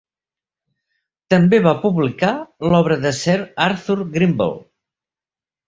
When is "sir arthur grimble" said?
3.21-4.51